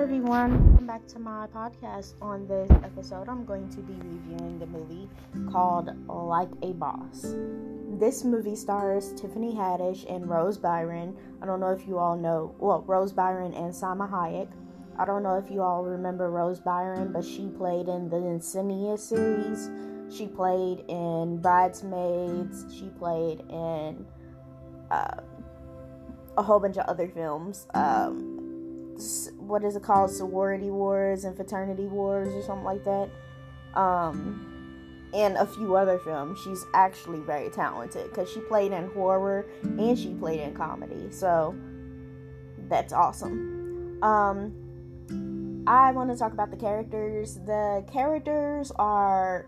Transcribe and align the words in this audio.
everyone. 0.00 0.66
Welcome 0.66 0.86
back 0.86 1.06
to 1.08 1.18
my 1.18 1.46
podcast. 1.54 2.14
On 2.22 2.48
this 2.48 2.70
episode, 2.70 3.28
I'm 3.28 3.44
going 3.44 3.68
to 3.68 3.82
be 3.82 3.92
reviewing 3.92 4.58
the 4.58 4.64
movie 4.64 5.10
called 5.52 5.90
Like 6.08 6.48
a 6.62 6.72
Boss. 6.72 7.34
This 7.98 8.24
movie 8.24 8.56
stars 8.56 9.12
Tiffany 9.12 9.54
Haddish 9.54 10.10
and 10.10 10.26
Rose 10.26 10.56
Byron. 10.56 11.14
I 11.42 11.46
don't 11.46 11.60
know 11.60 11.72
if 11.72 11.86
you 11.86 11.98
all 11.98 12.16
know, 12.16 12.54
well, 12.58 12.82
Rose 12.86 13.12
Byron 13.12 13.52
and 13.52 13.74
Salma 13.74 14.10
Hayek. 14.10 14.48
I 14.98 15.04
don't 15.04 15.22
know 15.22 15.36
if 15.36 15.50
you 15.50 15.60
all 15.60 15.84
remember 15.84 16.30
Rose 16.30 16.60
Byron, 16.60 17.12
but 17.12 17.22
she 17.22 17.48
played 17.48 17.86
in 17.86 18.08
the 18.08 18.16
Insidious 18.16 19.06
series. 19.06 19.68
She 20.10 20.26
played 20.26 20.82
in 20.88 21.42
Bridesmaids. 21.42 22.64
She 22.74 22.88
played 22.98 23.40
in 23.50 24.06
uh, 24.90 25.20
a 26.38 26.42
whole 26.42 26.58
bunch 26.58 26.78
of 26.78 26.86
other 26.86 27.06
films. 27.06 27.66
Um, 27.74 28.29
what 29.50 29.64
is 29.64 29.76
it 29.76 29.82
called? 29.82 30.10
Sorority 30.10 30.70
wars 30.70 31.24
and 31.24 31.34
fraternity 31.34 31.86
wars 31.86 32.28
or 32.28 32.42
something 32.42 32.64
like 32.64 32.84
that. 32.84 33.10
Um 33.74 34.46
and 35.12 35.36
a 35.36 35.46
few 35.46 35.74
other 35.74 35.98
films. 35.98 36.38
She's 36.44 36.64
actually 36.72 37.18
very 37.20 37.50
talented 37.50 38.08
because 38.10 38.30
she 38.30 38.40
played 38.40 38.70
in 38.72 38.88
horror 38.90 39.46
and 39.62 39.98
she 39.98 40.14
played 40.14 40.40
in 40.40 40.54
comedy. 40.54 41.10
So 41.10 41.54
that's 42.68 42.92
awesome. 42.92 43.98
Um 44.02 44.54
i 45.66 45.92
want 45.92 46.10
to 46.10 46.16
talk 46.16 46.32
about 46.32 46.50
the 46.50 46.56
characters. 46.56 47.40
The 47.44 47.84
characters 47.92 48.72
are 48.76 49.46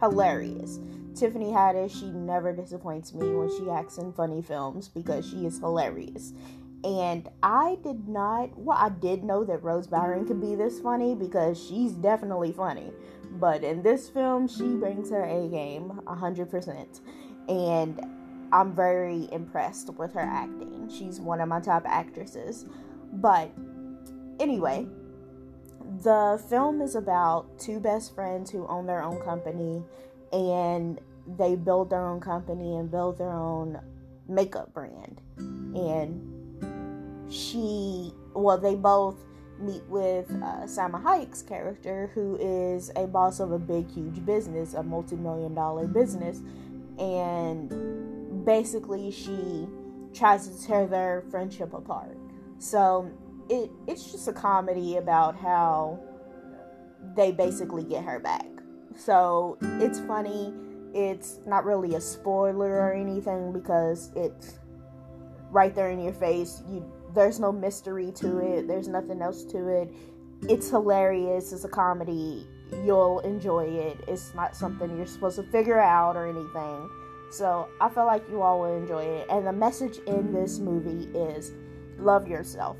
hilarious. 0.00 0.80
Tiffany 1.14 1.52
haddish 1.52 2.00
she 2.00 2.10
never 2.10 2.52
disappoints 2.52 3.14
me 3.14 3.30
when 3.30 3.48
she 3.56 3.70
acts 3.70 3.98
in 3.98 4.12
funny 4.12 4.42
films 4.42 4.88
because 4.88 5.28
she 5.28 5.46
is 5.46 5.58
hilarious 5.60 6.32
and 6.84 7.30
I 7.42 7.78
did 7.82 8.08
not, 8.08 8.56
well, 8.58 8.76
I 8.78 8.90
did 8.90 9.24
know 9.24 9.42
that 9.44 9.62
Rose 9.62 9.86
Byron 9.86 10.26
could 10.26 10.40
be 10.40 10.54
this 10.54 10.80
funny 10.80 11.14
because 11.14 11.58
she's 11.58 11.92
definitely 11.92 12.52
funny. 12.52 12.92
But 13.32 13.64
in 13.64 13.82
this 13.82 14.10
film, 14.10 14.46
she 14.46 14.74
brings 14.74 15.10
her 15.10 15.24
A 15.24 15.48
game 15.48 16.00
100%. 16.04 17.00
And 17.48 18.00
I'm 18.52 18.74
very 18.74 19.28
impressed 19.32 19.94
with 19.94 20.12
her 20.12 20.20
acting. 20.20 20.90
She's 20.90 21.20
one 21.20 21.40
of 21.40 21.48
my 21.48 21.58
top 21.58 21.84
actresses. 21.86 22.66
But 23.14 23.50
anyway, 24.38 24.86
the 26.02 26.42
film 26.50 26.82
is 26.82 26.96
about 26.96 27.58
two 27.58 27.80
best 27.80 28.14
friends 28.14 28.50
who 28.50 28.66
own 28.66 28.86
their 28.86 29.02
own 29.02 29.22
company 29.22 29.82
and 30.34 31.00
they 31.38 31.56
build 31.56 31.88
their 31.88 32.06
own 32.06 32.20
company 32.20 32.76
and 32.76 32.90
build 32.90 33.16
their 33.16 33.32
own 33.32 33.80
makeup 34.28 34.74
brand. 34.74 35.22
And 35.38 36.33
she, 37.34 38.12
well, 38.34 38.58
they 38.58 38.74
both 38.74 39.16
meet 39.58 39.82
with 39.88 40.30
uh, 40.30 40.64
Salma 40.64 41.02
Hayek's 41.02 41.42
character, 41.42 42.10
who 42.14 42.36
is 42.40 42.90
a 42.96 43.06
boss 43.06 43.40
of 43.40 43.52
a 43.52 43.58
big, 43.58 43.90
huge 43.90 44.24
business, 44.24 44.74
a 44.74 44.82
multi 44.82 45.16
million 45.16 45.54
dollar 45.54 45.86
business. 45.86 46.40
And 46.98 48.44
basically, 48.44 49.10
she 49.10 49.66
tries 50.12 50.48
to 50.48 50.66
tear 50.66 50.86
their 50.86 51.24
friendship 51.30 51.74
apart. 51.74 52.16
So 52.58 53.10
it, 53.48 53.70
it's 53.86 54.10
just 54.12 54.28
a 54.28 54.32
comedy 54.32 54.96
about 54.96 55.36
how 55.36 55.98
they 57.16 57.32
basically 57.32 57.84
get 57.84 58.04
her 58.04 58.20
back. 58.20 58.46
So 58.96 59.58
it's 59.80 59.98
funny. 60.00 60.54
It's 60.94 61.40
not 61.46 61.64
really 61.64 61.96
a 61.96 62.00
spoiler 62.00 62.70
or 62.70 62.92
anything 62.92 63.52
because 63.52 64.10
it's 64.14 64.58
right 65.50 65.74
there 65.74 65.90
in 65.90 66.00
your 66.00 66.12
face. 66.12 66.62
You 66.68 66.84
there's 67.14 67.40
no 67.40 67.52
mystery 67.52 68.12
to 68.16 68.38
it. 68.38 68.66
There's 68.68 68.88
nothing 68.88 69.22
else 69.22 69.44
to 69.44 69.68
it. 69.68 69.94
It's 70.48 70.70
hilarious. 70.70 71.52
It's 71.52 71.64
a 71.64 71.68
comedy. 71.68 72.46
You'll 72.84 73.20
enjoy 73.20 73.64
it. 73.64 73.98
It's 74.08 74.34
not 74.34 74.56
something 74.56 74.96
you're 74.96 75.06
supposed 75.06 75.36
to 75.36 75.44
figure 75.44 75.80
out 75.80 76.16
or 76.16 76.26
anything. 76.26 76.90
So 77.30 77.68
I 77.80 77.88
feel 77.88 78.06
like 78.06 78.28
you 78.30 78.42
all 78.42 78.60
will 78.60 78.76
enjoy 78.76 79.02
it. 79.02 79.26
And 79.30 79.46
the 79.46 79.52
message 79.52 79.98
in 80.06 80.32
this 80.32 80.58
movie 80.58 81.08
is 81.18 81.52
love 81.98 82.28
yourself, 82.28 82.76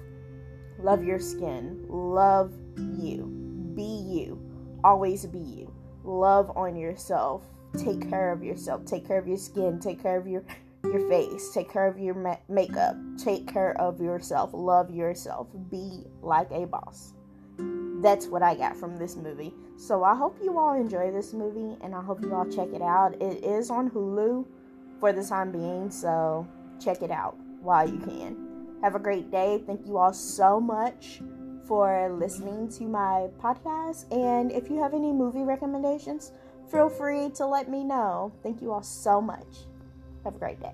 love 0.79 1.03
your 1.03 1.19
skin, 1.19 1.85
love 1.89 2.53
you, 2.77 3.27
be 3.75 3.83
you, 3.83 4.41
always 4.83 5.27
be 5.27 5.39
you, 5.39 5.73
love 6.05 6.53
on 6.57 6.77
yourself, 6.77 7.43
take 7.77 8.09
care 8.09 8.31
of 8.33 8.45
yourself, 8.45 8.85
take 8.85 9.07
care 9.07 9.19
of 9.19 9.27
your 9.27 9.39
skin, 9.39 9.81
take 9.81 10.01
care 10.01 10.19
of 10.19 10.27
your 10.27 10.45
your 10.87 11.09
face, 11.09 11.51
take 11.53 11.71
care 11.71 11.87
of 11.87 11.99
your 11.99 12.15
ma- 12.15 12.37
makeup, 12.49 12.97
take 13.17 13.47
care 13.47 13.79
of 13.81 14.01
yourself, 14.01 14.51
love 14.53 14.91
yourself, 14.91 15.49
be 15.71 16.05
like 16.23 16.51
a 16.51 16.67
boss. 16.67 17.15
That's 18.03 18.27
what 18.27 18.43
I 18.43 18.55
got 18.55 18.77
from 18.77 18.97
this 18.97 19.17
movie. 19.17 19.55
So 19.77 20.05
I 20.05 20.15
hope 20.15 20.37
you 20.43 20.59
all 20.59 20.75
enjoy 20.75 21.11
this 21.11 21.33
movie 21.33 21.77
and 21.83 21.95
I 21.95 22.03
hope 22.03 22.23
you 22.23 22.35
all 22.35 22.47
check 22.47 22.69
it 22.73 22.83
out. 22.83 23.15
It 23.21 23.45
is 23.45 23.71
on 23.71 23.91
Hulu 23.91 24.47
for 25.01 25.13
the 25.13 25.25
time 25.25 25.53
being, 25.53 25.91
so 25.91 26.47
check 26.83 27.03
it 27.03 27.11
out 27.11 27.37
while 27.63 27.89
you 27.89 27.99
can. 27.99 28.37
Have 28.83 28.95
a 28.95 28.99
great 28.99 29.31
day. 29.31 29.63
Thank 29.67 29.87
you 29.87 29.97
all 29.97 30.13
so 30.13 30.61
much 30.61 31.21
for 31.67 32.15
listening 32.19 32.69
to 32.73 32.85
my 32.85 33.29
podcast. 33.43 34.13
And 34.13 34.53
if 34.53 34.69
you 34.69 34.79
have 34.83 34.93
any 34.93 35.13
movie 35.13 35.43
recommendations, 35.43 36.33
feel 36.71 36.89
free 36.89 37.31
to 37.37 37.47
let 37.47 37.71
me 37.71 37.85
know. 37.85 38.33
Thank 38.43 38.61
you 38.61 38.73
all 38.73 38.83
so 38.83 39.21
much. 39.21 39.67
Have 40.25 40.35
a 40.35 40.39
great 40.39 40.61
day. 40.61 40.73